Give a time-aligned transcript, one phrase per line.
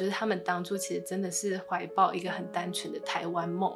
[0.00, 3.70] 就是他们当初其实真的是怀抱一个很单纯的台湾梦，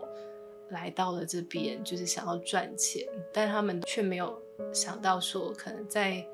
[0.70, 4.40] 来到了这边，就是想要赚钱，但他们却没有
[4.72, 6.26] 想到说，可能在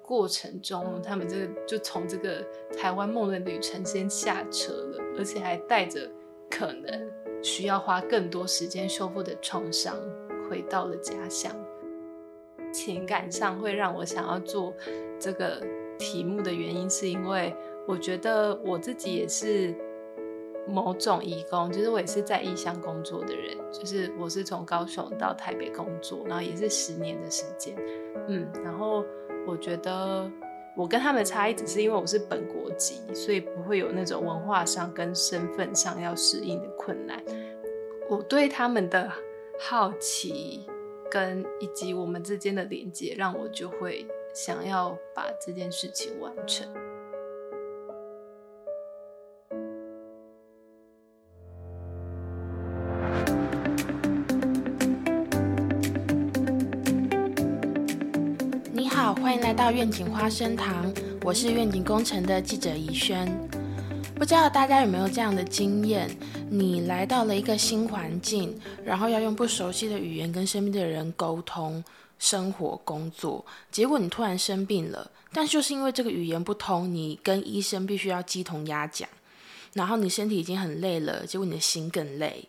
[0.00, 2.40] 过程中，他们这个就从这个
[2.78, 6.08] 台湾梦的旅程先下车了，而且还带着
[6.48, 7.10] 可能
[7.42, 9.96] 需要花更多时间修复的创伤，
[10.48, 11.52] 回到了家乡。
[12.72, 14.72] 情感上会让我想要做
[15.18, 15.60] 这个
[15.98, 17.52] 题目的原因，是因为
[17.86, 19.74] 我觉得我自己也是
[20.68, 27.76] 某种义工，就是我也是在异乡工作的人，就是我是从高雄到台北工作，然后也是十年的时间，
[28.28, 29.04] 嗯，然后
[29.46, 30.30] 我觉得
[30.76, 37.22] 我跟他们的差异只是因为我是本国籍，所以不会有那种文化上跟身份上要适应的困难。
[38.08, 39.10] 我对他们的
[39.58, 40.66] 好奇。
[41.10, 46.66] 跟以及我们之间的连接，让我就会想要把这件事情完成。
[59.52, 60.90] 来到愿景花生堂，
[61.22, 63.30] 我是愿景工程的记者怡轩。
[64.14, 66.08] 不知道大家有没有这样的经验？
[66.48, 71.84] 你来到了一个新环境，然后要用不熟悉的语言跟身边的人沟通、
[72.18, 79.06] 生活、工作，结果你突然生病了，但就是因为这个语言不通，你跟医生必须要鸡同鸭讲，
[79.74, 82.48] 然后你身体已经很累了，结果你的心更累。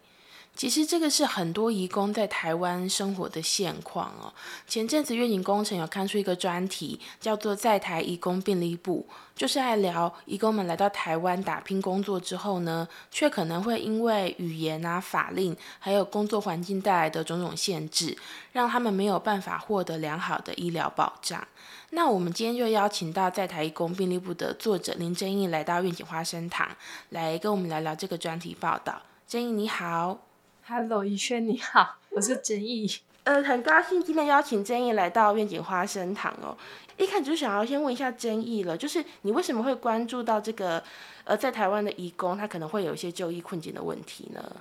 [0.56, 4.32] 其实这个是很多移工在台湾生活的现况哦。
[4.68, 18.16] 前阵子愿景工程有看出一个专题，叫做《在台移工便利部》，就是在聊移工们来到台湾打拼工作之后呢，却可能会因为语言啊、法令，还有工作环境带来的种种限制，
[18.52, 21.46] 让他们没有办法获得良好的医疗保障。
[21.90, 26.70] 那我们今天就邀请到在台移工便利部的作者林真义来到愿景花生堂，
[27.10, 29.02] 来跟我们聊聊这个专题报道。
[29.28, 30.33] 真义你好。
[30.66, 32.90] Hello，怡轩你好，我是曾毅。
[33.26, 36.58] 呃，很高兴今天邀请曾毅来到愿景花生堂哦。
[36.98, 40.82] 一开始就想要先问一下曾毅了，就是你为什么会关注到这个
[41.26, 44.56] 呃，在台湾的义工他可能会有一些就医困境的问题呢？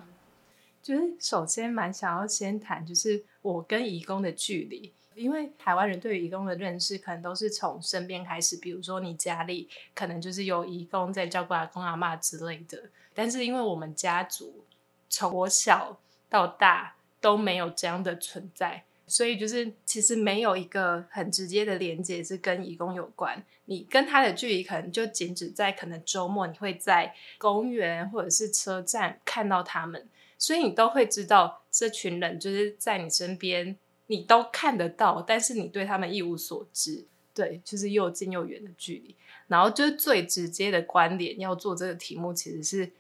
[0.83, 14.65] 就是首先蛮想要先谈，就是我跟义工的距离，因为台湾人对于义工的认识可能都是从身边开始，比如说你家里可能就是有义工在照顾阿公阿妈之类的，但是因为我们家族。
[15.13, 16.01] 从我小
[16.31, 23.45] 到大都没有这样的存在，所以就是其实没有一个很直接的连接是跟义工有关。
[23.67, 30.09] 你跟他的距离可能就仅止在可能周末你会在公园或者是车站看到他们，
[30.39, 37.05] 所以你都会知道这群人就是在你身边，你都看得到，但是你对他们一无所知。
[37.35, 39.15] 对，就是又近又远的距离。
[39.49, 42.91] 然后就是最直接的关联，要做这个题目其实是。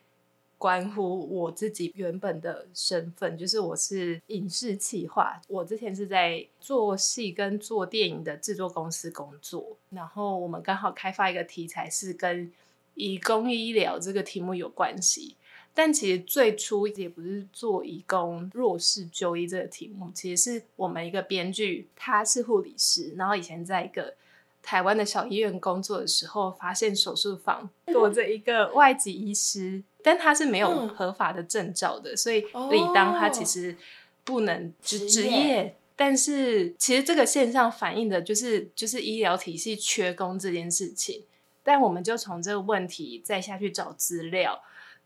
[0.62, 12.48] 关乎我自己原本的身份，就是我是影视企划，我之前是在做戏跟做电影的制作公司工作，然后我们刚好开发一个题材是跟
[12.94, 15.36] 以工医疗这个题目有关系，
[15.74, 24.14] 但其实最初也不是做义工弱势就医这个题目，其实是我们一个编剧，他是护理师，然后以前在一个
[24.62, 29.82] 台湾的小医院工作的时候，发现手术房 躲着一个外籍医师。
[30.02, 32.40] 但他是没有合法的证照的，所以
[32.70, 33.76] 理当他其实
[34.24, 35.76] 不能职职业。
[35.94, 41.22] 但是其实这个现象反映的就是就是医疗体系缺工这件事情。
[41.62, 44.60] 但我们就从这个问题再下去找资料，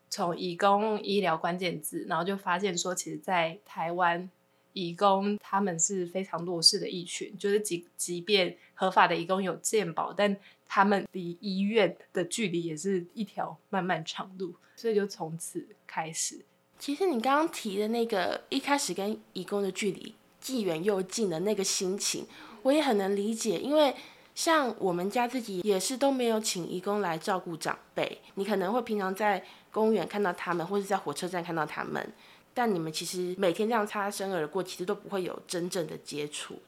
[0.08, 4.30] 从以工医疗关键字，然后就发现说，其实，在台湾
[4.76, 10.36] 义工他们是非常弱势的一群，就是即即便合法的义工有健保，但
[10.68, 14.54] 他们离医院的距离也是一条漫漫长路。
[14.76, 16.44] 所以就从此开始。
[16.78, 22.26] 其实你刚刚提的那个一开始跟义工的距离既远又近的那个心情，
[22.62, 23.58] 我也很能理解。
[23.58, 23.94] 因为
[24.34, 28.20] 像我们家自己也是都没有请义工来照顾长辈。
[28.34, 32.12] 你可能会平常在公园看到他们，或者在火车站看到他们，
[32.56, 36.58] 但你们其实每天这样擦身而过，其实都不会有真正的接触。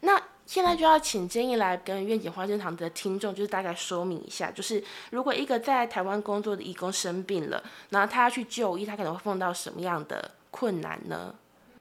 [0.00, 11.34] 那现在就要请建议来跟愿景花生堂的听众，就是大概说明一下，就是如果一个在台湾工作的义工生病了，然后他要去就医，他可能会碰到什么样的困难呢？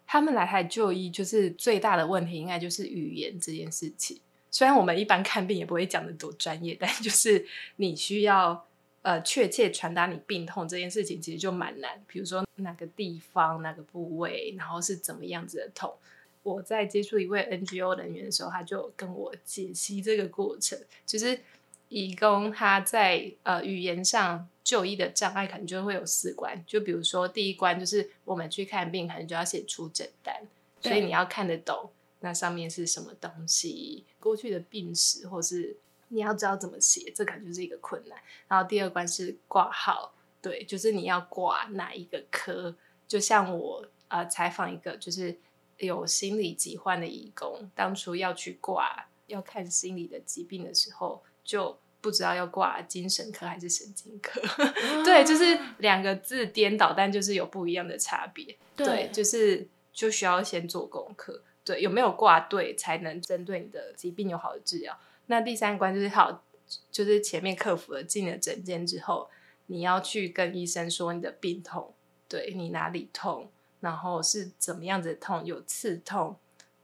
[0.05, 4.19] 他们来台就医，就是最大的问题应该就是语言这件事情。
[4.51, 7.45] 虽然我们一般看病也不会讲的多专业，但就是
[7.77, 8.67] 你需要
[9.03, 12.03] 呃确切传达你病痛这件事情，其实就蛮难。
[12.07, 15.93] 比如说哪个地方、哪个部位，然后是怎么样子的痛。
[16.41, 21.39] 我在接触一位 NGO 人员的时候，他就跟我解析这个过程，就是
[21.87, 30.35] 义工他在呃语言上，就医的障碍可能就会有四关，就比如说第一关就是我们去看病，可能就要写出诊单，
[30.81, 31.89] 所以你要看得懂
[32.19, 35.77] 那上面是什么东西，过去的病史，或是
[36.13, 38.17] 你要知道怎么写，这可能就是一个困难。
[38.47, 42.75] 然后第二关是挂号，对，就是你要挂哪一个科，
[43.07, 45.37] 就像我呃采访一个就是
[45.77, 51.77] 有心理疾患的义工，当初要去挂要看心理的疾病的时候，就。
[52.03, 54.41] 不知道要挂精神科还是神经科，
[55.05, 58.57] 对，就是两个字颠倒，但就是有不一样的差别。
[58.75, 64.99] 对，就是就需要先做功课，对，有没有挂对，才能针对你的疾病有好的治疗。
[65.27, 66.43] 那第三关就是好，
[66.91, 69.29] 就是前面克服了进了诊间之后，
[69.67, 71.93] 你要去跟医生说你的病痛，
[72.27, 73.49] 对你哪里痛，
[73.79, 76.35] 然后是怎么样子痛，有刺痛、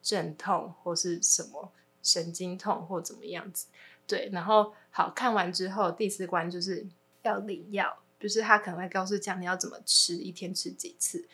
[0.01, 1.71] 阵痛或是什么
[2.01, 3.67] 神经痛或怎么样子。
[4.07, 6.87] 对，然后好看完之后，第四关就是
[7.21, 11.27] 要领药，就是他可能会告诉讲你要怎么吃，一天吃几次，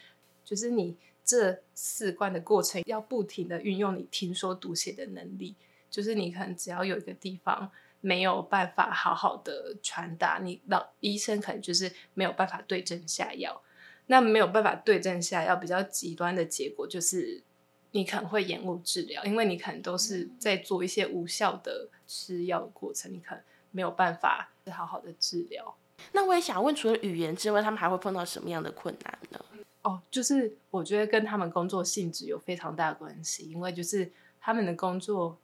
[0.44, 5.56] 就是你这四关的过程要不停的运用你听说读写的能力，
[5.96, 7.72] 就是你可能只要有一个地方
[8.02, 13.62] 没有办法好好的传达，你老医生可能就是没有办法对症下药，
[14.08, 17.44] 那没有办法对症下药，比较极端的结果就是。
[17.92, 25.74] 你可能会延误治疗，因为你可能都是在做一些无效的吃药的过程，你可能没有办法好好的治疗。
[26.12, 29.40] 那我也想问，除了语言之外，他们还会碰到什么样的困难呢？
[29.84, 34.12] 哦，就是我觉得跟他们工作性质有非常大的关系，因为就是
[34.42, 35.38] 他们的工作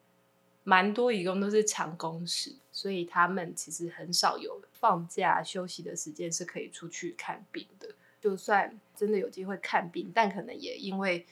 [0.64, 7.90] 蛮多，一共都是长工时，所以他们其实很少有放假休息的时间是可以出去看病的。
[8.20, 11.26] 就算真的有机会看病，但可能也因为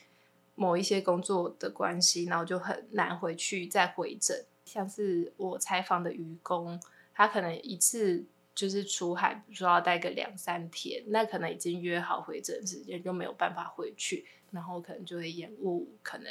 [0.55, 4.45] 某一些工作的关系，然后就很难回去再回诊。
[4.65, 6.81] 像是我采访的渔工，
[7.13, 8.25] 他可能一次
[8.55, 16.27] 就是出海，比如说要待个两三天，那可能已经约好回诊时间，就没有办法回去，然后可能就会延误，可能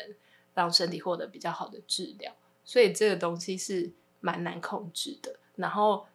[0.54, 2.34] 让身体获得比较好的治疗。
[2.68, 5.36] 所以这个东西是蛮难控制的。
[5.56, 6.06] 然后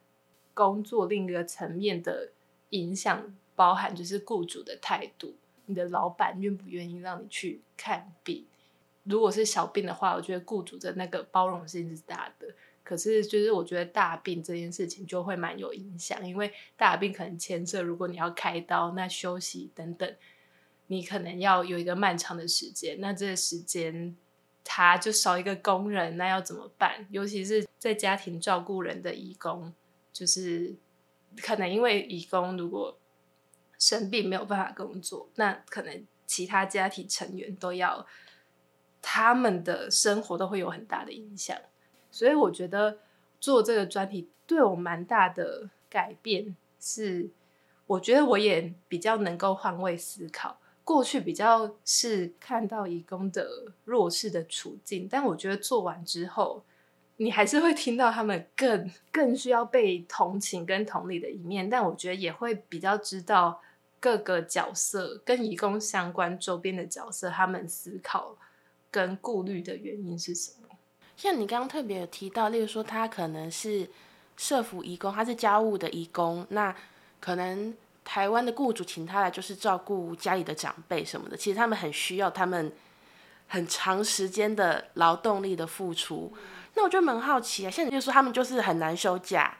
[0.54, 2.30] 工作另一个层面的
[2.68, 5.34] 影响，包含就是雇主的态度。
[5.66, 8.46] 你的老板愿不愿意让你去看病？
[9.02, 12.46] 如果是小病的话，我觉得雇主的那个包容性是大的。
[12.84, 20.14] 可是，就是我觉得大病这件事情就会蛮有影响，因为大病可能牵涉，如果你要开刀，那休息等等，
[20.86, 23.00] 你可能要有一个漫长的时间。
[23.00, 24.16] 那这个时间，
[24.64, 27.06] 他就少一个工人，那要怎么办？
[27.10, 29.72] 尤其是在家庭照顾人的义工，
[30.12, 30.74] 就是
[31.42, 32.98] 可能因为义工如果。
[33.76, 38.06] 生病没有办法工作，那可能其他家庭成员都要，
[39.02, 41.58] 他们的生活都会有很大的影响。
[42.10, 42.98] 所以我觉得
[43.40, 47.28] 做这个专题对我蛮大的改变，是
[47.86, 50.58] 我觉得我也比较能够换位思考。
[50.84, 56.62] 过去比较是看到义工的弱势的处境，但我觉得做完之后，
[57.16, 61.68] 你还是会听到他们更更需要被同情跟同理的一面。
[61.68, 63.60] 但我觉得也会比较知道。
[64.00, 68.36] 各个角色跟义工相关周边的角色，他们思考
[68.90, 70.76] 跟顾虑的原因是什么？
[71.16, 73.88] 像你刚刚特别有提到，例如说他可能是
[74.36, 76.76] 社服义工，他是家务的义工，那
[77.18, 82.72] 可能台湾的雇主请他来就是照顾家里的长辈什么的，其实他们很需要他们
[83.48, 86.32] 很长时间的劳动力的付出。
[86.74, 89.56] 那我就蛮好奇啊，现在就说他们就是很难休假，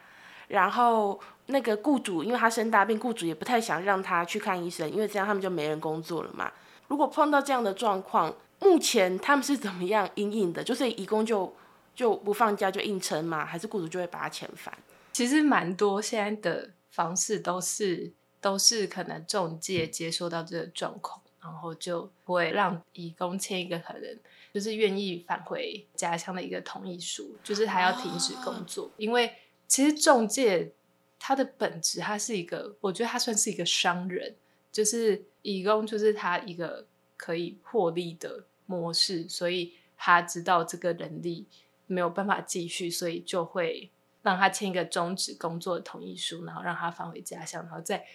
[0.47, 1.19] 然后。
[1.47, 6.51] 那个雇主，因为他生大病，雇主也不太想让他去看医生，因为这样他们就没人工作了嘛。
[6.87, 10.63] 如果碰到这样的状况，目前他们是怎么样应应的？
[10.63, 11.55] 就是义工就
[11.93, 13.45] 就不放假就硬撑嘛？
[13.45, 14.75] 还是雇主就会把他遣返？
[15.13, 18.11] 其实蛮多现在的方式都是
[18.45, 24.19] 都是可能中介接收到这个状况，然后就会让义工签一个可能
[24.53, 29.33] 就是愿意返回家乡的一个同意书，就是他要停止工作，因为
[29.67, 30.71] 其实中介。
[31.17, 34.35] 他的本质，他是一个，我觉得他算是一个商人，
[34.71, 36.85] 就是义工，就是他一个
[37.17, 41.47] 可以获利的模式，所以他知道这个人力
[41.87, 43.89] 没有办法继续，所以就会
[44.21, 48.05] 让他签一个终止工作的同意书，然后让他返回家乡，然后再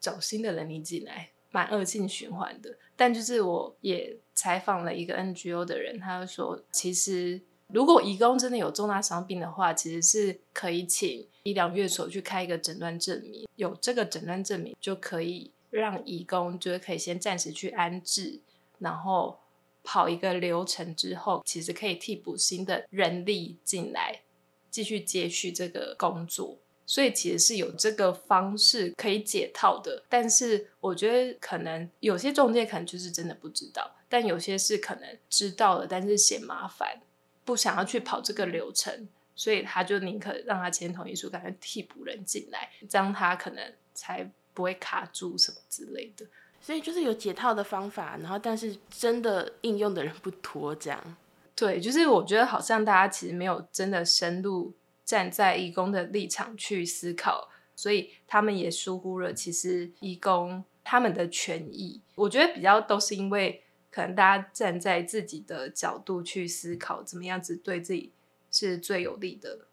[0.00, 2.76] 找新的人力进来，蛮恶性循环的。
[2.96, 7.40] 但就是我也采访了一个 NGO 的人，他就说，其实。
[7.72, 18.40] 如果义工真的有重大伤病的话，其实是可以请医疗院所去开一个诊断证明，有这个诊断证明就可以让义工就是可以先暂时去安置，
[18.80, 19.38] 然后
[19.84, 24.22] 跑一个流程之后，其实可以替补新的人力进来，
[24.68, 26.58] 继续接续这个工作。
[26.90, 30.02] 所以其实是有这个方式可以解套的。
[30.08, 37.00] 但是我觉得可能有些中介可能就是真的不知道，但有些是可能知道了，但是嫌麻烦，
[37.44, 39.06] 不想要去跑这个流程，
[39.36, 46.26] 所以他就宁可让他签同意书，感觉替补人进来，这样他可能才不会卡住什么之类的。
[46.60, 51.16] 所以就是有解套的方法，然后但是真的应用的人不多，这样。
[51.54, 54.72] 对，就是我觉得好像大家其实没有真的深入
[55.10, 62.00] 站在义工的立场去思考，所以他们也疏忽了其实义工他们的权益。
[62.14, 68.12] 我觉得比较都是因为可能大家站在自己的角度去思考，怎么样子对自己
[68.52, 69.66] 是最有利的。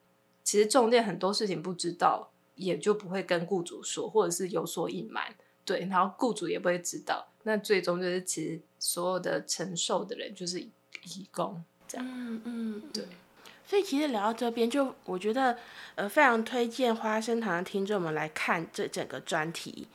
[0.43, 5.35] 其实重点很多事情不知道，也就不会跟雇主说，或者是有所隐瞒。
[5.63, 12.07] 对，然后雇主也不会知道，那最终就是其实所有的承受的人就是义工这样。
[12.09, 13.03] 嗯嗯，对。
[13.67, 15.57] 所以其实聊到这边，就我觉得
[15.95, 19.87] 呃非常推荐花生堂的听众们来看这整个专题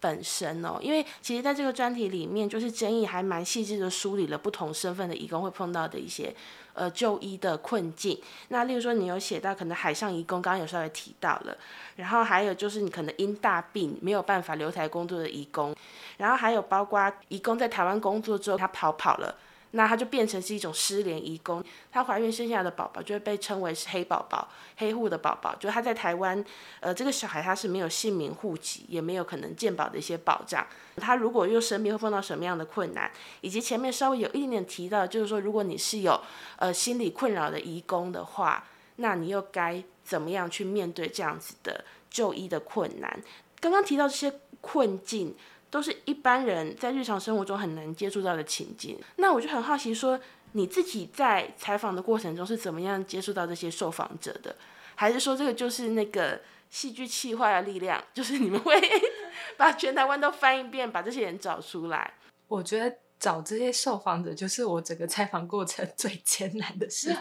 [0.00, 6.34] 本身哦，因为其实在这个专题里面，就是争议还蛮细致的梳理了不同身份的义工会碰到的一些。
[6.74, 8.16] 呃，就医的困境。
[8.50, 11.58] 那例如说，你有写到可能海上移工，刚刚有稍微提到了。
[11.96, 15.74] 然后还有就是你可能因大病没有办法留台工作的移工。
[16.18, 19.34] 然后还有包括移工在台湾工作之后，他跑跑了。
[19.72, 24.48] 那他就变成是一种失联移工，她怀孕生下的宝宝就会被称为是黑宝宝、
[24.78, 26.42] 黑户的宝宝，就他在台湾，
[26.80, 30.66] 呃，这个小孩他是没有姓名、户籍，也没有可能健保的一些保障。
[30.96, 33.10] 他如果又生病会碰到什么样的困难，
[33.42, 36.18] 以及前面稍微有一点点提到，就是说如果你是有
[36.56, 38.64] 呃心理困扰的移工的话，
[38.96, 43.22] 那你又该怎么样去面对这样子的就医的困难？
[43.60, 45.36] 刚刚提到这些困境。
[45.70, 48.98] 都是一般人在日常生活中很难接触到的情境。
[49.16, 50.18] 那我就很好奇，说
[50.52, 54.54] 你自己在采访的过程中是怎么样接触到这些受访者的？
[54.94, 58.80] 还是说这个就是那个戏剧气化的力量，就是你们会
[59.56, 62.14] 把全台湾都翻一遍，把这些人找出来？
[62.48, 67.20] 我觉得找这些受访者就是我整个采访过程最艰难的事情。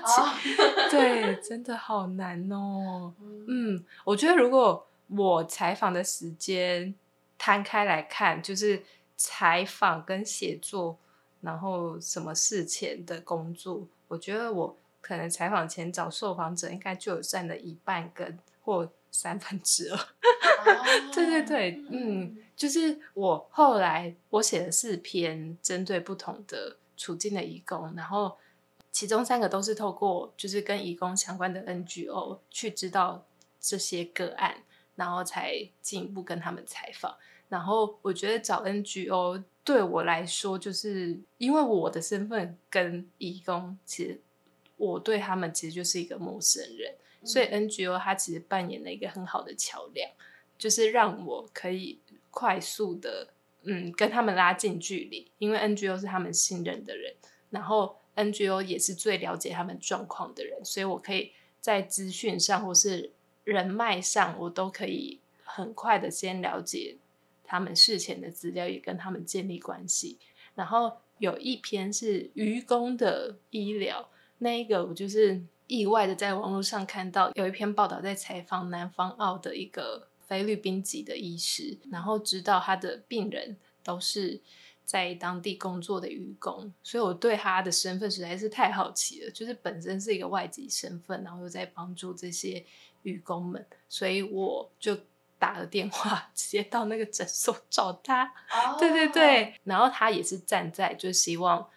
[0.89, 3.13] 对，真的好难哦。
[3.47, 6.95] 嗯，我觉得如果我采访的时间。
[7.37, 8.83] 摊开来看，就是
[9.15, 10.97] 采访跟写作，
[11.41, 19.99] 然后什么事前的工作，我觉得我可能采访前找受访者，应该就有占了一半跟或三分之二。
[21.13, 28.37] 对对对，嗯，就是我后来我写了四篇针对不同的处境的义工，然后
[28.91, 33.25] 其中三个都是透过就是跟义工相关的 NGO 去知道
[33.59, 34.63] 这些个案。
[34.97, 37.15] 然后才进一步跟他们采访。
[37.47, 44.19] 然后我觉得找 NGO 对我来说，就是因为我的身份跟义工，其实
[44.75, 50.11] 我对他们其实就是一个陌生人，所以 NGO 它其实扮演了一个很好的桥梁，
[50.57, 53.29] 就是让我可以快速的
[53.63, 57.15] 嗯跟他们拉近距离，因为 NGO 是他们信任的人，
[57.51, 63.13] 然后 NGO 也是最了解他们状况的人，所以我可以在资讯上或是。
[63.47, 66.97] 人脉上，我都可以很快的先了解
[67.45, 70.17] 他们事前的资料，也跟他们建立关系。
[70.53, 84.41] 然后有一篇是愚公的医疗，那一个我就是意外的在网络上看到有一篇报道，在采访南方澳的一个菲律宾籍的医师，然后知道他的病人都是
[84.87, 92.65] 在当地工作的愚工，所以我对他的身份实在是太好奇了，就是本身是一个外籍身份，然后又在帮助这些。
[93.03, 94.97] 愚工们，所以我就
[95.39, 98.29] 打了电话， 直接到那个诊所 找他。
[98.77, 101.69] 对对对，然后他也是站在，就希望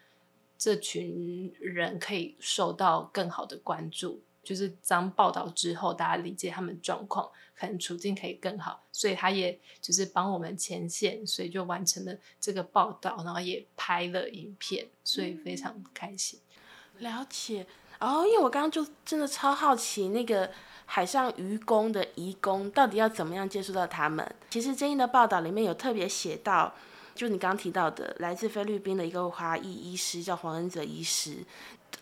[0.59, 4.21] 这群人可以受到更好的关注。
[4.51, 16.41] 就是当报道之后，大家理解他们状况，可能处境可以更好，所以他也就是帮我们前线，所以就完成了这个报道，然后也拍了影片，所以非常开心。
[16.99, 17.65] 了解
[18.01, 20.51] 哦，因为我刚刚就真的超好奇那个。
[20.93, 24.29] 海上渔工的移工到底要怎么样接触到他们？
[24.51, 26.75] 其实《争议的报道里面有特别写到，
[27.15, 31.45] 就你刚刚提到的，来自菲律宾的一个华裔医师叫黄恩泽医师，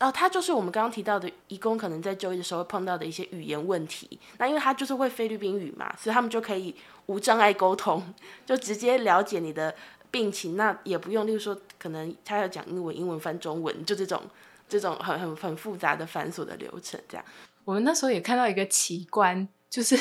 [0.00, 4.18] 哦，他就是我们刚刚提到的移工可能在就医的时候碰到的一些语言问题。
[4.38, 6.74] 那因为他就是会菲律宾语嘛，所以他们就可以
[7.06, 8.14] 无障碍沟通，
[8.46, 9.74] 就直接了解你的
[10.10, 10.56] 病情。
[10.56, 14.22] 那也不用，例如说可能他要讲英文，英文翻中文，就这种
[14.68, 17.24] 这种很很很复杂的繁琐的流程，这样。
[17.64, 19.96] 我们那时候也看到一个奇观，就是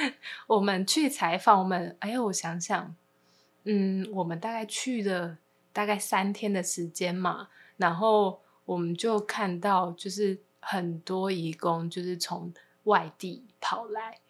[0.46, 2.94] 我们去采访，我们哎呀，我想想，
[3.64, 5.38] 嗯，我们大概去了
[5.72, 14.20] 大概三天的时间嘛，然后我们就看到，就是很多义工就是从外地跑来，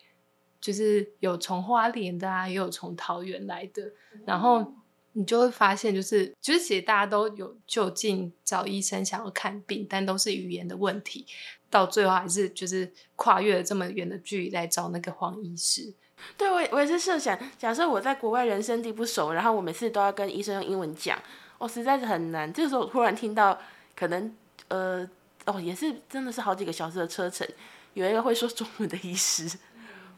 [0.59, 3.92] 就是有从花莲的啊，也有从桃园来的，
[4.25, 4.73] 然后
[5.12, 11.26] 你就会发现，就是就是其实大家都有就近找医生想要看病，但都是语言的问题，
[11.68, 15.92] 到最后还是就是跨越了这么远的距离来找那个黄医师。
[16.38, 21.18] 对我我也是设想，假设我在国外人生地不熟，然后我每次都要跟医生用英文讲，
[21.59, 22.50] 哦，实在是很难。
[22.50, 23.59] 这个时候突然听到，
[24.00, 24.35] 可能
[24.69, 25.07] 呃
[25.45, 27.47] 哦也是真的是好几个小时的车程，
[27.92, 29.59] 有一个会说中文的医师。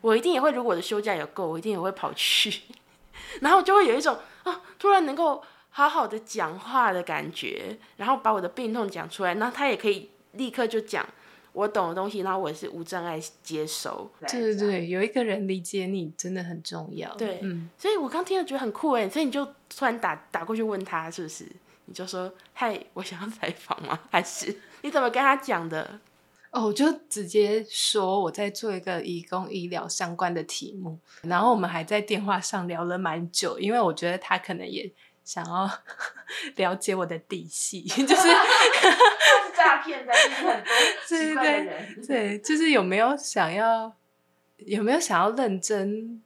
[0.00, 2.62] 我一定也会，如果我的休假有够，我一定也会跑去，
[3.40, 11.04] 然后就会有一种啊，突然能够好好的讲话的感觉，然后把我的病痛讲出来，然后他也可以立刻就讲
[11.52, 14.10] 我懂的东西，然后我也是无障碍接收。
[14.28, 17.12] 对对对，有一个人理解你真的很重要。
[17.16, 19.44] 对，嗯，所以我刚听了觉得很酷哎，所以你就
[19.76, 21.46] 突然打打过去问他是不是？
[21.92, 24.00] 你就说嗨，我想要采访吗？
[24.10, 26.00] 还是你怎么跟他讲的？
[26.50, 34.90] 哦，我就直接说我在做一个义工医疗相关的题目，然后我们还在电话上聊了蛮久，因为我觉得他可能也
[35.22, 35.70] 想要
[36.56, 38.22] 了解我的底细，就是
[39.54, 40.62] 诈骗的，很多
[41.06, 43.94] 奇怪的人，对，就是有没有想要
[44.56, 46.22] 有没有想要认真，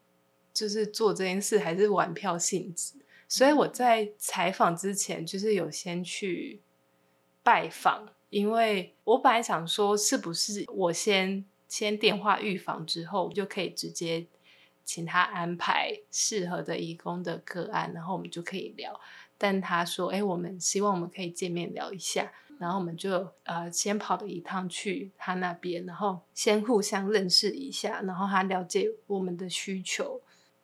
[0.55, 2.93] 就是做这件事，还是玩票性质？
[3.29, 6.61] 所以我在采访之前，就是有先去
[7.43, 8.09] 拜访。
[8.29, 14.27] 因为我本来想说，是不是我先先电话预防之后，就可以直接
[14.85, 19.01] 请他安排适合的义工的个案，然后我们就可以聊。
[19.39, 30.21] 但他说：“哎，我们希望我们可以见面聊一下。”然后我们就呃先跑了一趟去他那边，然后先互相认识一下，然后他了解我们的需求。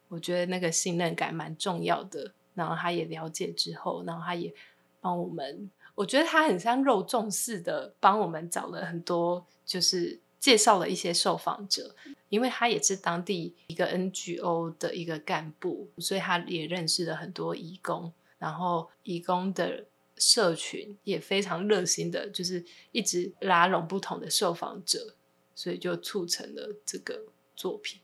[0.09, 2.33] 我觉得那个信任感蛮重要的。
[2.55, 4.53] 然后他也了解之后，然后他也
[5.01, 5.71] 帮我们。
[5.95, 11.95] 我觉得他很像肉粽似的，帮我们找了很多，就是介绍了一些受访者，
[12.31, 19.85] 因为他也是当地一个 NGO 的一个干部，所以他也认识了很多义工，然后义工的
[20.17, 25.15] 社群也非常热心的，就是一直拉拢不同的受访者，
[25.55, 28.01] 所以就促成了这个作品。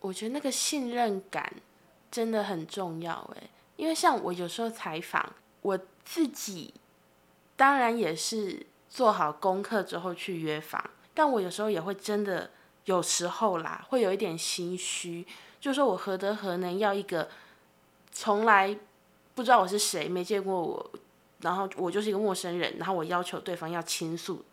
[0.00, 1.62] 我觉得那个信任感
[2.10, 5.32] 真的很重要，诶，因为像我有时候采访
[5.62, 6.74] 我自己。
[7.54, 10.82] 当然也是做好功课之后去约访，
[11.14, 12.50] 但我有时候也会真的
[12.86, 15.24] 有时候啦，会有一点心虚，
[15.60, 17.28] 就是说我何德何能要一个
[18.10, 18.76] 从来
[19.36, 20.90] 不知道我是谁，没见过我，
[21.42, 24.44] 然后我就是一个陌生人，然后我要求对方要倾诉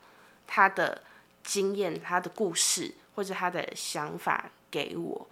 [0.45, 1.01] 他的
[1.41, 5.27] 经验、他的故事或者他的想法给我，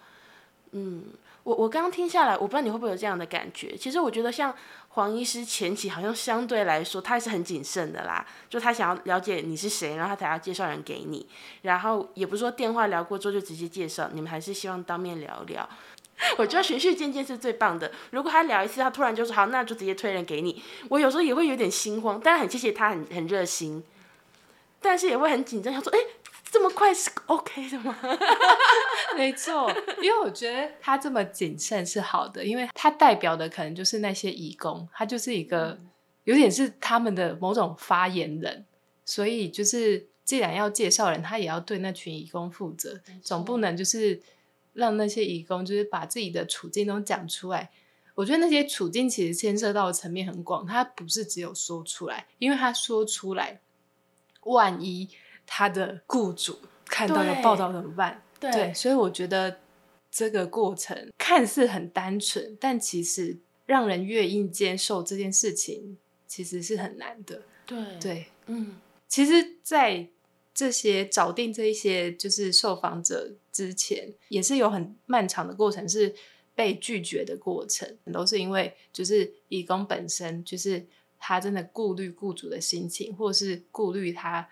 [0.71, 1.03] 嗯。
[1.43, 3.73] 我我刚刚听下来，我不知道你会不会有这样的感觉。
[3.77, 4.53] 其实我觉得像
[4.89, 11.25] 黄医师前期好像相对来说他还是很谨慎的啦，就他想要了解你是谁，然后他才要介绍人给你。
[11.61, 15.69] 然后也不是说电话聊过之后就直接介绍，你们还是希望当面聊聊。
[16.37, 17.89] 我觉得循序渐进是最棒的。
[18.11, 20.61] 如果他聊一次，他突然就说好，那就直接推人给你。
[20.89, 23.81] 我有时候也会有点心慌，但是很谢谢他很很热心，
[24.81, 25.99] 但是也会很紧张，想说哎。
[26.49, 27.97] 这么快是 OK 的吗？
[29.15, 29.69] 没错，
[30.01, 35.77] 因为我觉得他这么谨慎是好的，因为他代表的可能就是那些义工，他就是一个
[36.23, 38.65] 有点是他们的某种发言人，
[39.03, 44.21] 所以就是既然要介绍人，他也要对那群义工负责，总不能就是
[44.73, 47.69] 让那些义工就是把自己的处境都讲出来。
[48.15, 53.59] 我觉得那些处境其实牵涉到的层面很广，他不是只有说出来，因为他说出来，
[54.43, 55.09] 万一。
[55.47, 58.21] 他的雇主看到了报道怎么办？
[58.39, 59.61] 对，所以我觉得
[60.11, 67.41] 这个过程看似很单纯，但其实让人愿意接受这件事情，其实是很难的。
[67.65, 68.75] 对对，嗯，
[69.07, 70.07] 其实，在
[70.53, 76.13] 这些找定这一些就是受访者之前，也是有很漫长的过程，是
[76.53, 80.85] 被拒绝的过程，都是因为就是义工本身就是
[81.17, 84.47] 他真的顾虑雇主的心情，或是顾虑他。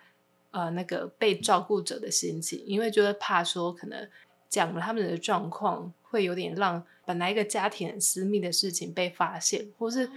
[0.56, 4.08] 呃，那个被照顾者的心情，因为就是怕说可能
[4.48, 10.10] 讲了他们的状况，会有点让本来一个家庭很私密的事情被发现，或是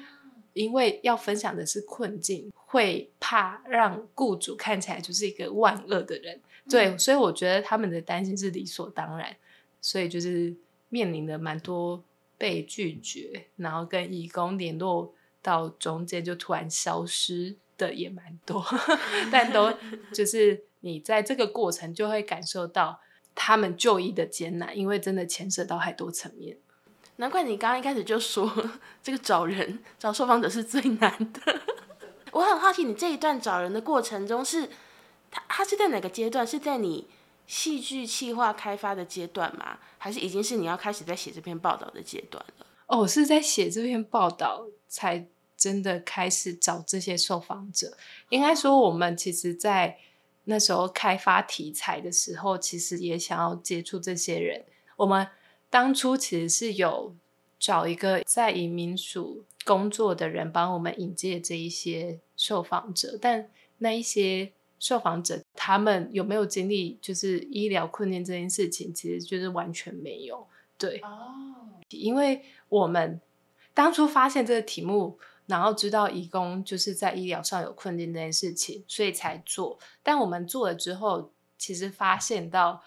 [0.54, 6.40] 因为要分享的是困境，会怕让雇主看起来就是一个万恶的人。
[6.70, 9.36] 对，所以我觉得他们的担心是理所当然，
[9.82, 10.56] 所以就是
[10.88, 12.02] 面临的蛮多
[12.38, 17.58] 被拒绝，然后跟义工联络到中间就突然消失。
[17.80, 18.64] 的也蛮多，
[19.32, 19.74] 但都
[20.14, 23.00] 就是你在这个过程就会感受到
[23.34, 26.58] 他们就医的艰难，因为真的牵涉到太多层面。
[27.16, 28.50] 难怪你刚刚一开始就说
[29.02, 31.62] 这个找人找受访者是最难的。
[32.32, 34.70] 我很好奇，你这一段找人的过程中是
[35.32, 36.46] 他他是在哪个阶段？
[36.46, 37.08] 是在你
[37.48, 39.80] 戏剧企划开发的阶段吗？
[39.98, 42.66] 还是已经是你要开始在写这篇报道的阶段了？
[42.88, 45.28] 哦，是在写这篇报道才
[45.60, 47.98] 真的开始找这些受访者。
[48.30, 49.98] 应该说，我们其实，在
[50.46, 54.64] 那时候开发题材的时候，其实也想要接触这些人。
[54.96, 55.28] 我们
[55.70, 57.14] 当初其实是有
[57.60, 70.48] 找一个在移民署工作的人帮我们引荐这一些受访者，但那一些受访者他们有没有经历就是医疗困境这件事情，其实就是完全没有。
[70.78, 73.22] 对，哦，因为我们
[73.74, 75.20] 当初发现这个题目。
[75.50, 79.80] 然后知道义工就是在医疗上有困境这件事情，所以才做。
[80.04, 82.84] 但我们做了之后，其实发现到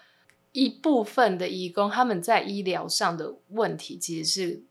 [0.53, 4.63] 一部分的义工他们在医疗上的问题其实是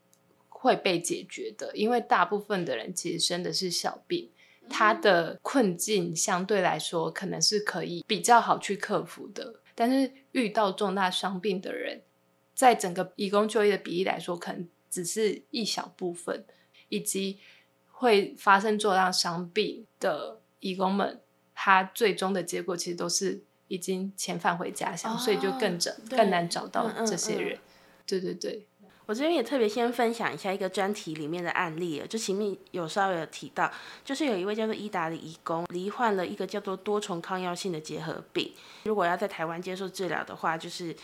[0.49, 4.31] 会被解决的，因为大部分的人其实生的是小病，
[4.71, 9.57] 他的困境相对来说可能是可以比较好去克服的。
[9.75, 12.01] 但是遇到重大伤病的人，
[12.55, 16.47] 在整个义工就业的比例来说，可能只是一小部分，
[16.89, 17.39] 以及。
[18.03, 21.21] 会发生重大伤病的义工们，
[21.55, 27.57] 他最终的结果其实都是已经遣返回家乡，所以就更整更难找到这些人。
[28.05, 28.67] 对对对，
[29.07, 33.71] 我这边也特别先分享一下一个专题里面的案例，就前面有稍微有提到，
[34.05, 40.97] 就是有一位叫做伊达的义工，罹患了一个叫做多重抗药性的结核病，如果要在台湾接受治疗的话，就是。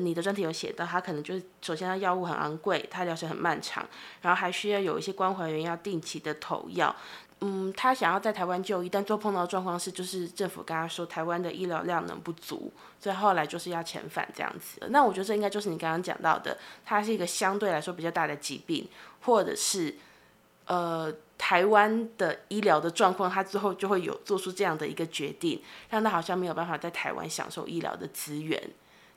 [0.00, 3.86] 你的专题有写到，他可能就是首先他药物很昂贵，他疗程很漫长，
[4.22, 6.94] 然后还需要有一些关怀员要定期的投药。
[7.40, 14.80] 嗯，他想要在台湾就医，但最后碰到的状况是，就是政府跟他说台湾的医疗量能不足，所以后来就是要遣返这样子。
[14.88, 18.88] 那我觉得这应该就是你刚刚讲到的，它是一个相对来说比较大的疾病，
[19.22, 19.94] 或者是
[20.66, 28.58] 呃台湾的医疗的状况，他之后就会有做出这样的一个决定，让他好像没有办法在台湾享受医疗的资源。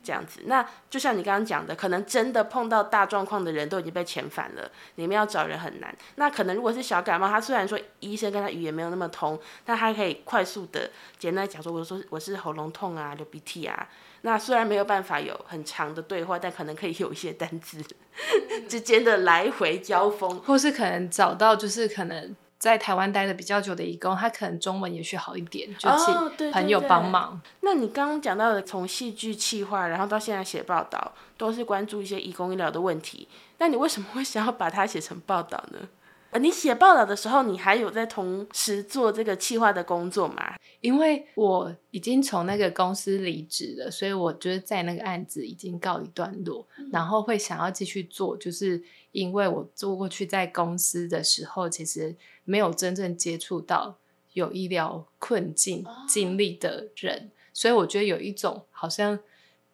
[0.07, 5.93] 这样子，那就像你刚刚讲的，可能真的碰到大状况的人都已经被遣返了，你们要找人很难。
[6.15, 10.89] 那可能如果是小感冒，他虽然说医生跟他语言没有那么通，但他可以快速的
[11.19, 13.89] 简单讲说，我说我是喉咙痛啊，流鼻涕啊。
[14.21, 17.83] 那虽然没有办法有很长的对话，但可能可以有一些单字
[18.69, 22.33] 之间的来回交锋，或是可能找到就是可能。
[22.67, 27.41] 在台湾待的比较久的义工，他可能中文也学好一点，就请朋友帮忙。
[27.62, 33.30] 那你刚刚讲到的，从戏剧企划，然后到现在写报道，都是关注一些义工医疗的问题。
[33.60, 35.88] 那你为什么会想要把它写成报道呢？
[36.32, 40.56] 呃，你写报道的时候，你还有在同时做这个企划的工作吗？
[40.82, 52.13] 因为我已经从那个公司离职了，所以我觉得在那个案子已经告一段落，然后会想要继续做，就是因为我做过去在公司的时候，其实
[52.47, 53.99] 没有真正接触到
[54.33, 59.19] 有医疗困境经历的人，所以我觉得有一种好像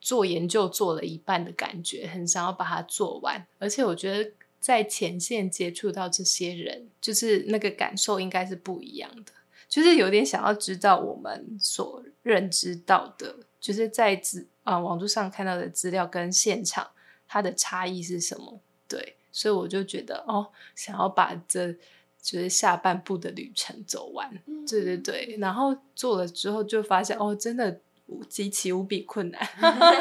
[0.01, 4.31] 做研究做了一半的感觉，很想要把它做完，而且我觉得。
[4.63, 9.33] 在前线接触到这些人，就是那个感受应该是不一样的，
[9.67, 16.91] 就是有点想要知道我们所认知到的，就是在资啊网络上看到的资料跟现场
[17.27, 18.61] 它的差异是什么？
[18.87, 21.75] 对，所以我就觉得哦，想要把这
[22.23, 24.31] 就是下半部的旅程走完，
[24.67, 27.81] 对对对，然后做了之后就发现哦，真的
[28.29, 29.47] 极其无比困难，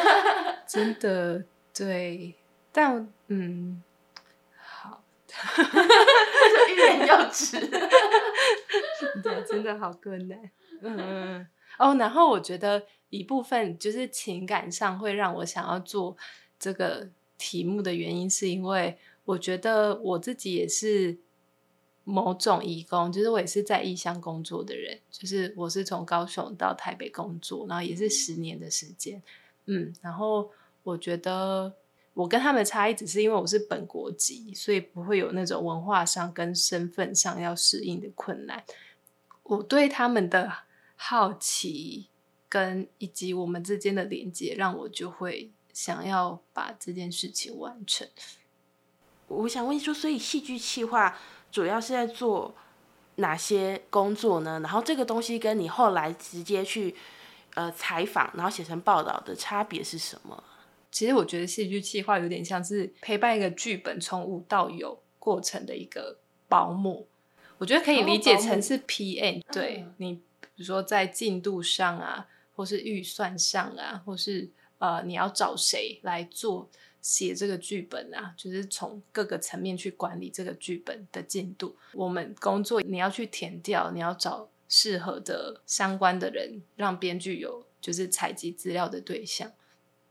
[0.66, 2.34] 真的对，
[2.72, 3.82] 但嗯。
[6.68, 7.58] 欲言又止，
[9.22, 10.38] 对，真的好困难。
[10.82, 11.46] 嗯。
[11.78, 16.14] 哦，然后我觉得一部分就是情感上会让我想要做
[16.58, 17.08] 这个
[17.38, 21.18] 题目的原因，是因为我觉得我自己也是
[22.04, 29.22] 某种义工，就是我也是在异乡工作的人，就是我是从高雄到台北工作，然后也是十年的时间。
[29.66, 30.50] 嗯，然后
[30.82, 31.74] 我觉得。
[32.14, 38.62] 我跟他们的差异只是因为我是本国籍，所以不会有那种文化上跟身份上要适应的困难。
[39.44, 40.52] 我对他们的
[40.94, 42.08] 好奇
[42.50, 48.06] 跟以及我们之间的连接，让我就会想要把这件事情完成。
[49.28, 51.18] 我想问说，所以戏剧企划
[51.52, 52.52] 主要是在做
[53.16, 54.58] 哪些工作呢？
[54.60, 56.96] 然后这个东西跟你后来直接去
[57.54, 60.42] 呃采访，然后写成报道的差别是什么？
[60.90, 67.06] 其实我觉得戏剧企划有点像是陪伴一个剧本从无到有过程的一个保姆，
[67.58, 69.42] 我觉得可以理解成是 PM。
[69.52, 76.68] 对你，比如说在进度上啊，或是预算上啊，或是呃你要找谁来做
[77.02, 81.76] 写这个剧本啊，就是从各个层面去管理这个剧本的进度。
[81.92, 87.66] 我们工作你要去填掉，你要找适合的相关的人，让编剧有。
[87.82, 89.50] 就是采集资料的对象。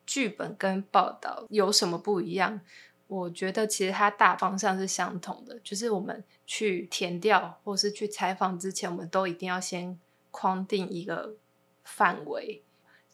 [0.06, 2.60] 剧本跟报道有什么不一样？
[3.08, 9.98] 我觉得其实它大方向是相同的，就是我们去填掉或是去采访之前，我们都一定要先
[10.32, 11.38] 框定一个
[11.86, 12.62] 范围。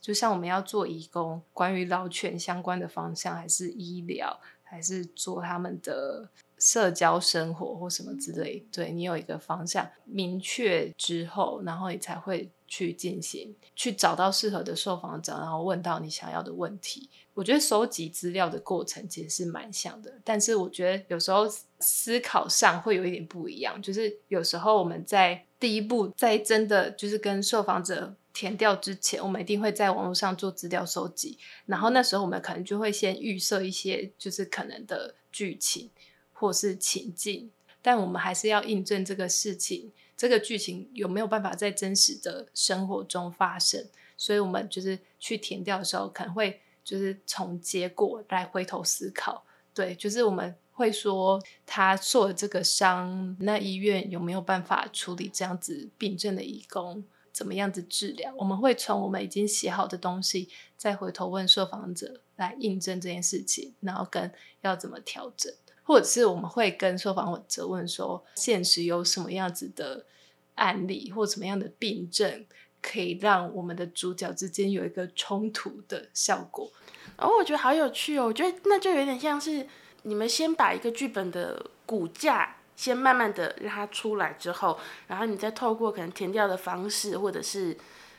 [0.07, 17.09] 就像我们要做义工，关于老犬相关的方向，还是医疗，还是做他们的社交生活或什么之类，对你有一个方向明确之后，然后你才会去进行，去找到适合的受访者，然后问到你想要的问题。
[17.33, 21.45] 我觉得收集资料的过程其实是蛮像的，但是我觉得有时候
[21.81, 28.15] 思考上会有一点不一样，就是有时候我们在第一步，在真的就是跟受访者。
[28.37, 35.89] 填掉之前，我们一定会在网络上做资料收集，然后那时候我们可能就会先预设一些就是可能的剧情
[36.33, 37.49] 或是情境，
[37.81, 43.83] 但我们还是要印证这个事情，这个剧情有没有办法在真实的生活中发生，
[44.15, 57.03] 所以我们就是去填掉的时候，可能会就是从结果来回头思考，对，就是我们会说他受了这个伤，那医院有没有办法处理这样子病症的义工？
[57.37, 58.33] 怎么样子治疗？
[58.35, 70.07] 我们会从我们已经写好的东西，再回头问受访者来印证这件事情，然后跟要怎么调整，或者是我们会跟受访者问说，现实有什么样子的
[70.55, 72.43] 案例或什么样的病症，
[72.81, 76.71] 可以让我们的主角之间有一个冲突的效果？
[77.17, 78.25] 哦，我觉得好有趣哦！
[78.25, 79.67] 我觉得那就有点像是
[80.01, 82.56] 你们先把一个剧本的骨架。
[82.77, 87.75] 先慢慢的让它出来之后，然后你再透过可能填掉的方式，或者是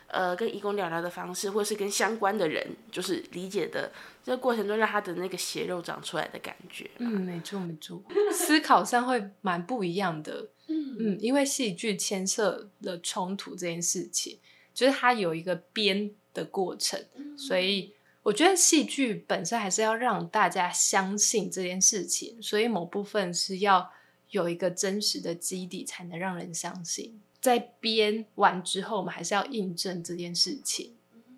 [0.08, 3.92] 呃跟义工聊聊的方式，或者是跟相关的人就是理解的
[4.24, 6.90] 这个过程中，让他的那个血肉长出来的感觉。
[6.98, 10.48] 嗯，没错没错，思考上会蛮不一样的。
[10.66, 14.40] 嗯嗯，因为戏剧牵涉了冲突这件事情，
[14.74, 17.00] 就是它有一个编的过程，
[17.36, 17.94] 所以
[18.24, 23.88] 我觉得戏剧本身还是要让大家相信这件事情，所以某部分是要。
[24.30, 27.20] 有一个真实的基底，才能让人相信。
[27.40, 30.96] 在编完之后，我们还是要印证这件事情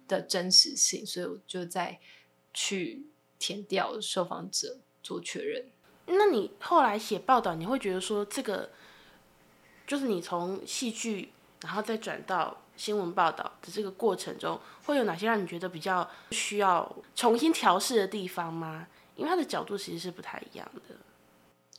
[0.09, 2.01] 的真实性，所以我就再
[2.55, 3.07] 去
[3.39, 5.67] 填掉受访者做确认。
[6.07, 8.71] 那你后来写报道，你会觉得说这个
[9.87, 11.31] 就是你从戏剧，
[11.63, 18.89] 然后再转到新闻报道的这个过程中，会有哪些让你觉得比较需要重新调试的地方吗？
[19.15, 20.97] 因为它的角度其实是不太一样的。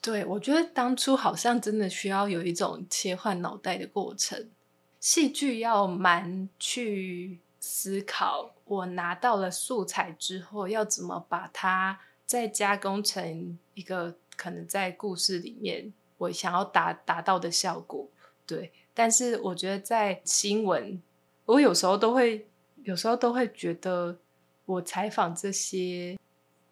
[0.01, 4.49] 对，我觉得当初好像真的需要有一种切换脑袋的过程。
[4.99, 18.09] 戏剧要蛮去思考，我拿到了素材之后，要怎么把它再加工成一个可能在故事里面我想要达达到的效果。
[18.47, 20.99] 对，但是我觉得在新闻，
[21.45, 22.47] 我有时候都会，
[22.83, 24.17] 有时候都会觉得，
[24.65, 26.17] 我采访这些。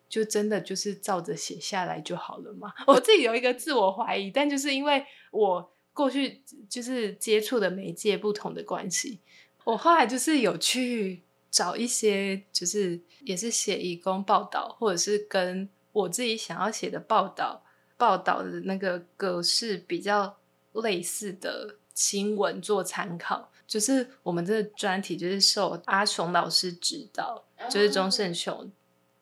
[0.09, 2.73] 就真的就是照着写下来就好了嘛？
[2.87, 9.19] 我自己有一个自我怀疑，但就是因为我过去就是接触的媒介不同的关系，
[9.63, 17.63] 我后来就是有去找一些，就是也是写义工报道，或者是跟我自己想要写的报道
[17.95, 20.37] 报道的那个格式比较
[20.73, 23.51] 类似的新闻做参考。
[23.67, 28.71] 就是我们这个专题就是受阿雄老师指导，就是钟胜雄。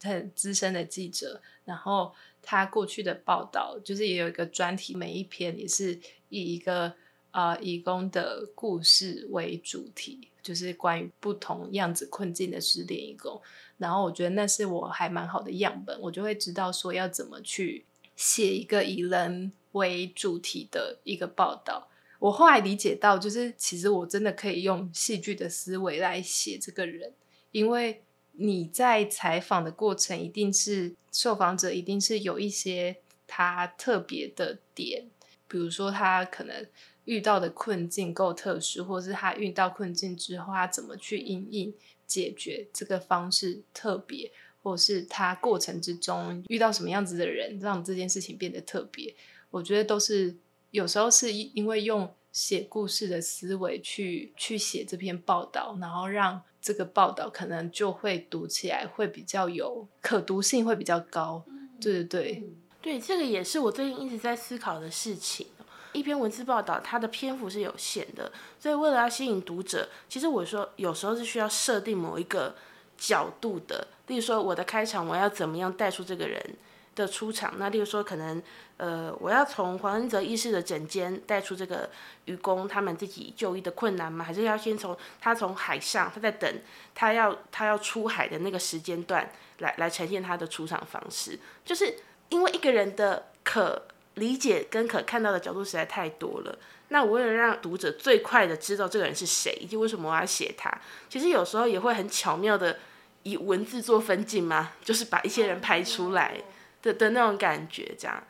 [0.04, 6.94] 很资深的记者，然后他过去的报道就是也有一个专题，每一篇也是以一个
[7.32, 13.42] 呃义工的故事为主题，就是关于不同样子困境的失联义工。
[13.78, 17.84] 然后我觉得那是我还蛮好的样本，我就会知道说要怎么去
[18.16, 21.88] 写一个以人为主题的一个报道。
[22.20, 27.12] 我后来理解到，就是其实我真的可以用戏剧的思维来写这个人，
[27.52, 28.04] 因为。
[28.40, 35.08] 你在采访的过程，一定是受访者一定是有一些他特别的点，
[35.48, 36.66] 比如说他可能
[37.06, 41.74] 遇到的困境够特殊，或是他遇到困境之后，他怎么去应应
[42.06, 49.16] 解决这个方式特别，或是他过程之中遇到什么样子的人，让这件事情变得特别。
[49.50, 50.36] 我觉得都是
[50.72, 56.40] 有时候是因为用写故事的思维去去写这篇报道，然后让。
[56.60, 61.42] 这个报道可能就会读起来会比较有可读性，会比较高。
[61.80, 62.44] 对对对，
[62.82, 65.48] 对，这个也是我最近一直在思考的事情。
[65.94, 72.54] 一篇文字报道，它的篇幅是有限的，所以为了要吸引读者，其实我说有时候是需要设定某一个
[72.98, 73.88] 角度的。
[74.08, 76.56] 例如说，我的开场我要怎么样带出这个人
[76.98, 77.54] 的出场。
[77.58, 78.42] 那例如说，可能
[78.76, 81.90] 呃，我要从黄恩泽医师的诊间带出这个
[82.26, 84.26] 愚公他们自己就医的困难吗？
[84.26, 86.62] 还是要先从他从海上，他在等
[86.94, 91.40] 他要他要出海的那个时间段来来呈现他的出场方式？
[91.64, 91.96] 就是
[92.30, 93.84] 因为一个人的可
[94.16, 96.58] 理解跟可看到的角度实在太多了。
[96.90, 100.72] 那我为了让读者最快的知道这个人是谁，以及为什么我要写他，
[101.10, 102.80] 其实有时候也会很巧妙的
[103.24, 106.42] 以文字做分镜嘛， 就是把一些人拍出来
[106.88, 108.24] 的的那种感觉，这样。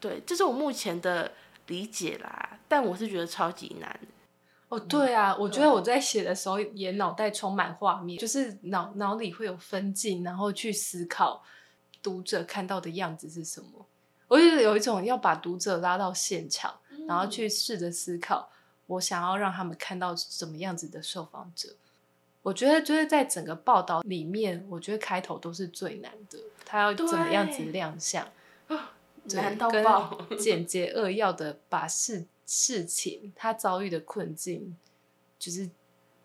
[0.00, 1.32] 对，这是我目前的
[1.66, 4.00] 理解啦，但我是觉得超级难。
[4.68, 11.42] 哦，对啊，我觉得我在写的时候也脑袋充满画面，就是脑脑里会有分镜，然后去思考
[12.02, 13.86] 读者看到的样子是什么。
[14.28, 16.74] 我觉得有一种要把读者拉到现场。
[17.06, 18.50] 然后去试着思考，
[18.88, 21.68] 我想要让他们看到什么样子的受访者。
[22.46, 26.38] 我觉得就是在整个报道里面，我觉得开头都是最难的。
[26.64, 28.24] 他要怎么样子亮相？
[29.34, 30.16] 难到爆！
[30.38, 34.76] 简洁扼要的把事事情他遭遇的困境，
[35.40, 35.68] 就是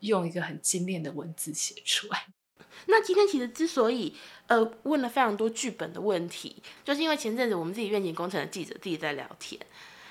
[0.01, 2.27] 用一个很精炼的文字写出来。
[2.85, 9.59] 那今天其实之所以呃问了非常多剧本的问题，就是因为前阵子我们自己愿景工程的记者自己在聊天。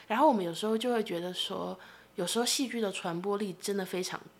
[0.08, 1.78] 然后我们有时候就会觉得说，
[2.16, 4.20] 有时候戏剧的传播力真的非常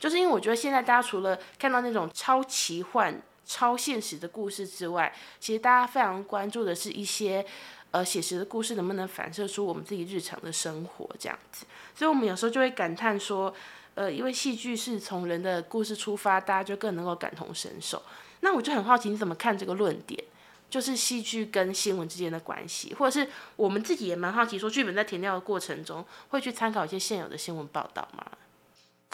[0.00, 7.44] 就是因为我觉得现在大家除了看到那种超奇幻、超现实的故事之外，其实大家非常关注的是一些
[7.90, 11.66] 呃写实的故事能不能反射出我们自己日常的生活这样子。
[11.94, 13.54] 所以我们有时候就会感叹说，
[13.94, 18.02] 呃，因为戏剧是从人的故事出发，大家就更能够感同身受。
[18.40, 20.24] 那我就很好奇，你怎么看这个论点？
[20.70, 28.24] 就是戏剧跟新闻之间的关系，或者是我们自己也蛮好奇，说剧本在填料的过程中会去参考一些现有的新闻报道吗？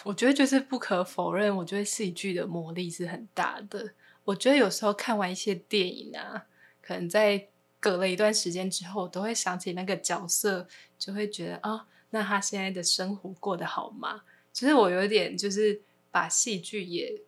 [0.05, 3.93] 我觉得就是不可否认，我觉得戏剧的魔力是很大的。
[4.25, 6.47] 我觉得有时候看完一些电影啊，
[6.81, 7.49] 可能在
[7.81, 10.67] 隔了一段时间之后，都会想起那个角色，
[10.99, 14.23] 就会觉得啊，那他现在的生活过得好吗？
[14.53, 15.81] 其实我有点就是
[16.11, 17.23] 把戏剧也。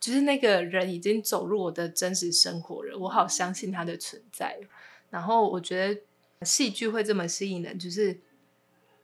[0.00, 4.58] 就是那个人已经走入我的真实生活了，我好相信他的存在。
[5.10, 6.00] 然后我觉得
[6.44, 8.18] 戏剧会这么吸引人，就是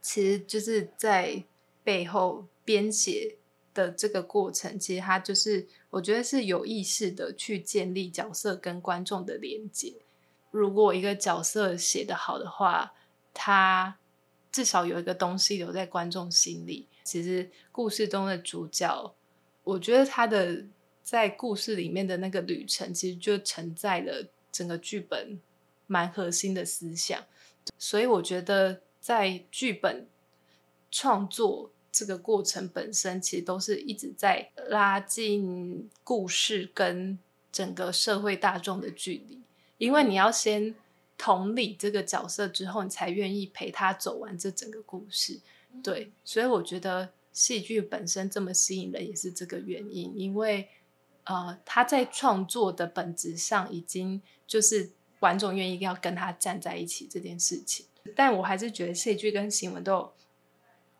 [0.02, 1.44] 其实就是在
[1.84, 3.36] 背后编写
[3.72, 9.94] 的这个过程，其实他就是我觉得是有意识的去建立角色跟观众的连接。
[10.50, 12.92] 如果一个角色写得好的话，
[13.32, 13.96] 他
[14.52, 16.86] 至少有一个东西留在观众心里。
[17.04, 19.14] 其实故事中的主角，
[19.64, 20.66] 我觉得他的。
[21.08, 25.40] 在故事里面的那个旅程，其实就承载了整个剧本
[25.86, 27.24] 蛮核心的思想，
[27.78, 30.06] 所以我觉得在剧本
[30.90, 37.18] 创作这个过程本身，其实都是一直在拉近故事跟
[37.50, 39.40] 整个社会大众的距离，
[39.78, 40.74] 因为你要先
[41.16, 45.40] 同理这个角色之后，你才愿意陪他走完这整个故事。
[45.82, 50.68] 对，所以我觉得戏剧本身这么吸引人，也是这个原因，因为。
[51.30, 57.84] 呃，他在创作的本质上已经就是观众愿意要跟他站在一起这件事情，
[58.16, 60.12] 但我还是觉得戏剧跟新闻都有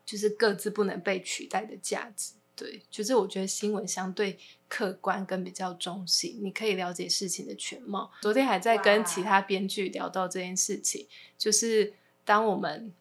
[0.09, 2.33] 就是各自不能被取代的价值。
[2.55, 8.11] 对，就是我觉得新闻相对客观跟比较中性，你可以了解事情的全貌。
[8.21, 11.93] 昨天还在跟其他编剧聊到这件事情，就是
[12.25, 12.91] 当我们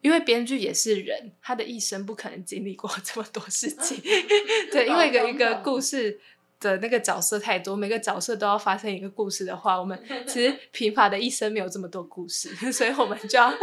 [0.00, 4.00] 因为编剧也是人，他的一生不可能经历过 这么多事情，
[4.70, 6.20] 对，因为一个一个故事。
[6.60, 9.96] 的那个角色太多，每个角色都要发生一个故事的话，我们
[10.26, 13.54] 其实贫乏的一生没有这么多故事，所以我们就要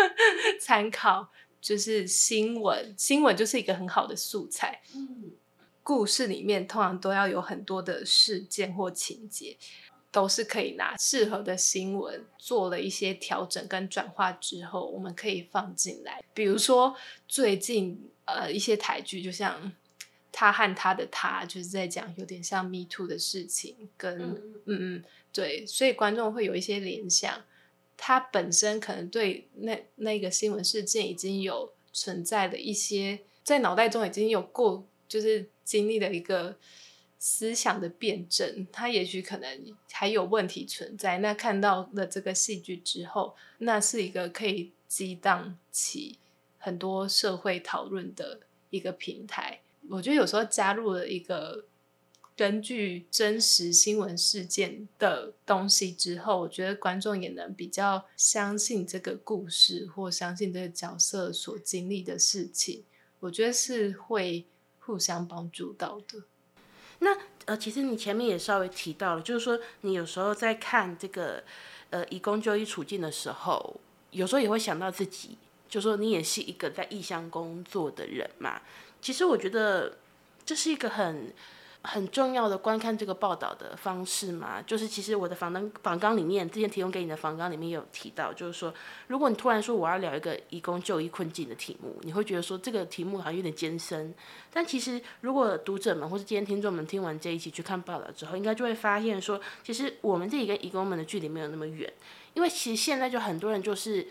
[0.62, 1.30] 参考，
[1.66, 4.84] 就是新闻，新闻就是一个很好的素材。
[4.94, 5.32] 嗯，
[5.82, 9.58] 故事里面通常都要有很多的事件或情节，
[10.12, 16.24] 都是可以拿适合的新闻做了一些调整跟转化之后，我们可以放进来。
[16.36, 16.96] 比如说
[17.28, 19.72] 最近呃一些台剧，就像。
[20.38, 24.22] 他和他的他就是在讲有点像 Me Too 的事情，跟
[24.66, 27.42] 嗯嗯对，所以观众会有一些联想。
[27.98, 36.58] 他本身可能对那那个新闻事件已经有存在的一些在脑袋中已经有过，就是经历了一个
[37.20, 38.68] 思想的辩证。
[38.72, 41.20] 他也许可能还有问题存在。
[41.20, 46.20] 那看到了这个戏剧之后，那是一个可以激荡起
[46.58, 49.62] 很多社会讨论的一个平台。
[49.90, 51.66] 我觉得有时候加入了一个
[52.38, 62.84] 根据真实新闻事件的东西之后，我觉得观众也能比较相信这个故事，或相信这个角色所经历的事情。
[63.22, 64.46] 我觉得是会
[64.80, 66.24] 互相帮助到的。
[67.00, 71.44] 那呃，其实你前面也稍微提到了，就是说你有时候在看这个。
[71.92, 73.80] 呃义工就医处境的时候，
[74.12, 75.38] 有时候也会想到自己，
[75.70, 78.62] 就说你也是一个在异乡工作的人嘛。
[79.02, 80.00] 其实我觉得
[80.44, 81.32] 这是一个很。
[81.86, 88.74] 很重要的观看这个报道的方式嘛，就是其实我的访纲访纲里面之前提供给你的访纲里面有提到，就是说
[89.08, 94.14] 如果你突然说我要聊一个义工就医困境的题目，你会觉得说这个题目好像有点艰深。
[94.52, 101.92] 但其实如果读者们或者今天听众们听完这一期去看报道之后，应该就会发现说，其实我们这里跟义工们的距离没有那么远，
[102.34, 104.08] 因为其实现在就很多人就是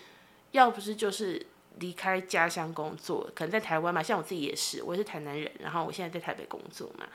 [0.53, 1.45] 要不是就是
[1.79, 7.07] 离开家乡工作，可能在台湾嘛，像我自己也是，我也是台南人，然后我现在在台北工作嘛。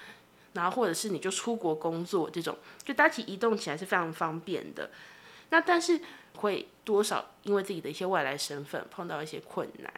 [0.53, 4.89] 然后或者是你就出国工作这种，就大家其实移动起来是非常方便的。
[5.49, 5.99] 那但是
[6.37, 9.93] 会多少因为自己的一些外来身份碰到一些困难。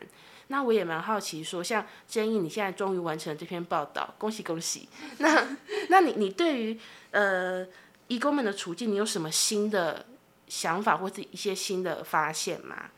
[0.47, 4.89] 那我也蛮好奇说，像建议你现在终于完成了这篇报道，恭喜恭喜。
[5.19, 5.57] 那
[5.89, 6.79] 那你你对于
[7.11, 7.65] 呃
[8.07, 10.05] 义工们的处境，你有什么新的
[10.47, 12.91] 想法或者一些新的发现吗？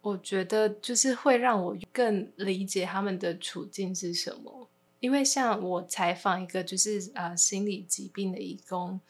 [0.00, 4.61] 我觉得就是会让我更理解他们的处境是什么。
[5.02, 9.00] 因为像我采访一个就是啊心理疾病的义工，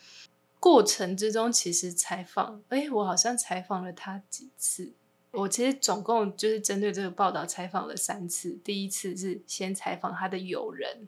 [0.59, 4.95] 过程之中其实采访，哎，我好像采访了他几次。
[5.33, 8.59] 我其实总共就是针对这个报道采访了三次。
[8.65, 11.07] 第一次是先采访他的友人，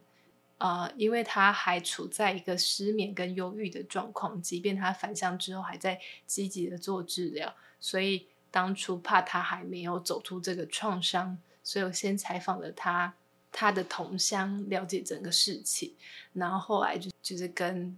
[0.59, 13.15] 啊，因为他还处在一个失眠跟忧郁的状况，即便他返乡之后还在积极的做治疗，所以当初怕他还没有走出这个创伤，所以我先采访了他。
[13.57, 15.95] 他的同乡了解整个事情，
[16.33, 17.97] 然后后来就就是跟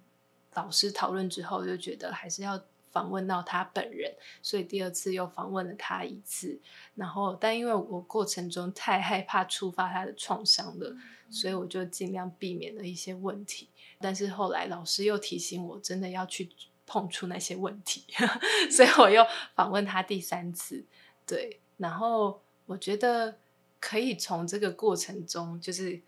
[0.53, 6.60] 老师讨论之后，就觉得还是要访问到他本人，所以第二次又访问了他一次。
[6.93, 10.95] 然后，但因为我过程中太害怕触发他的创伤了，
[11.32, 13.68] 所以我就尽量避免了一些问题。
[13.99, 16.51] 但是后来老师又提醒我，真的要去
[16.86, 18.05] 碰触那些问题，
[18.70, 20.86] 所以我又访问他第三次。
[21.26, 23.39] 对，然后我觉得。
[23.80, 26.01] 可以从这个过程中，就是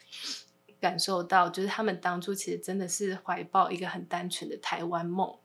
[0.79, 5.37] 感受到，就是他们当初其实真的是怀抱一个很单纯的台湾梦，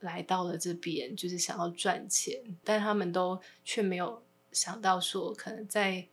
[0.00, 6.06] 来到了这边，就是想要赚钱，但他们都却没有想到说，可能在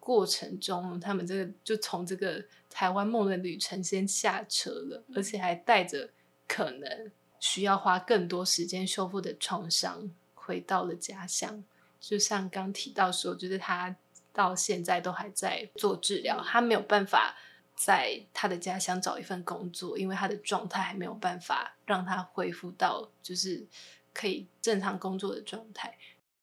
[0.00, 6.08] 过程中，他们这个就从这个台湾梦的旅程先下车了，而且还带着
[6.48, 11.62] 可能需要花更多时间修复的创伤，回到了家乡。
[12.00, 13.96] 就像刚提到说，就是他。
[14.34, 17.34] 到现在都还在做治疗，他没有办法
[17.74, 23.64] 在他的家乡找一份工作，因为他的状态还没有办法让他恢复到就是
[24.12, 25.96] 可以正常工作的状态。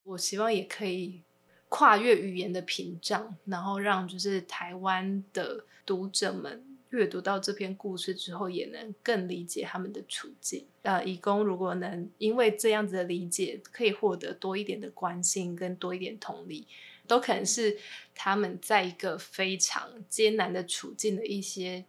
[0.04, 1.22] 我希望也可以
[1.70, 10.66] 跨越语言的屏障，然后让就是台湾的读者们阅读到这篇故事之后，也能更理解他们的处境。
[10.82, 16.68] 呃，义工如果能因为这样子的理解，可以获得多一点的关心跟多一点同理。
[17.12, 17.78] 都可能是
[18.16, 21.84] 他们在一个非常艰难的处境的一些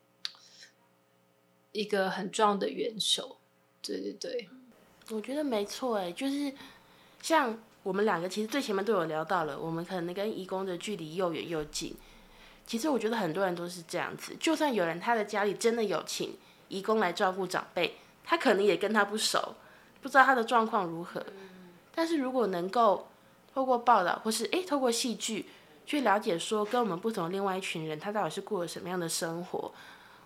[1.71, 3.37] 一个很重要的元首，
[3.81, 4.49] 对对对，
[5.11, 6.53] 我觉得没错哎，就是
[7.21, 11.95] 像我们两个其实最前面都有聊到了，我们可能跟义工的距离又远又近。
[12.67, 17.95] 其实我觉得很多人都是这样子，就算有人他的家里真的有请义工来照顾长辈，
[18.25, 19.55] 他可能也跟他不熟，
[20.01, 21.25] 不知道他的状况如何。
[21.95, 23.07] 但是如果能够
[23.55, 25.47] 透过报道，或是诶，透过戏剧
[25.85, 29.73] 去了解说跟我们不同的另外一群人，他到底是过了什么样的生活？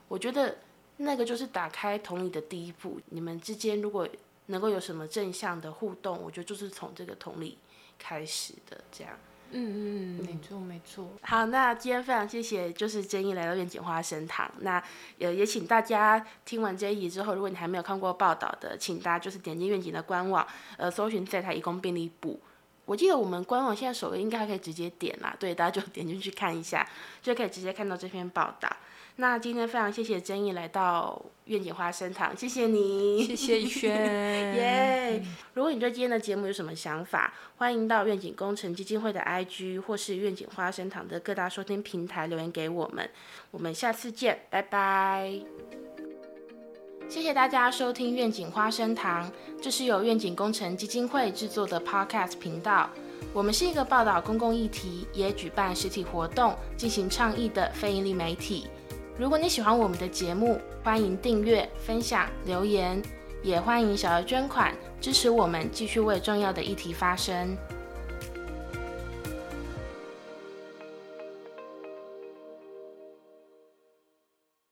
[0.09, 0.59] 我觉得
[0.99, 3.01] 那个就是打开同理的第一步。
[3.11, 4.09] 你们之间如果
[4.47, 7.59] 能够有什么正向的互动，我觉得就是从这个同理
[7.99, 8.81] 开始的。
[8.93, 9.12] 这样，
[9.51, 11.09] 嗯嗯，没错没错。
[11.22, 14.49] 好，那今天非常谢谢，就是建议来到愿景花生堂。
[14.61, 14.81] 那
[15.18, 20.47] 也也请大家听完这一集之后，如果你还没有看过报道的，请大家就是点击愿景的官网，
[20.77, 22.39] 呃，搜寻在台义工病例部。
[22.87, 26.89] 我记得我们官网现在首页应该还可以直接点啦，对，大家就 点进去看一下，
[27.20, 28.70] 就可以直接看到这篇报道。
[29.18, 33.91] 那今天非常谢谢曾毅来到愿景花生堂，谢谢你，谢谢宇轩，
[34.55, 35.24] 耶！
[35.55, 43.09] 如果你对今天的节目有什么想法，欢迎到愿景工程基金会的 IG 或是愿景花生堂的各大收听平台留言给我们。
[43.51, 46.05] 我们下次见，拜拜。
[47.09, 49.30] 谢谢大家收听愿景花生堂，
[49.62, 52.90] 这是由愿景工程基金会制作的 Podcast 频道。
[53.32, 58.66] 我们是一个报道公共议题、也举办实体活动、进行倡议的非营利媒体。
[59.16, 63.00] 如果你喜欢我们的节目，欢迎订阅、分享、留言，
[63.40, 67.57] 也欢迎小额捐款支持我们，继续为重要的议题发声。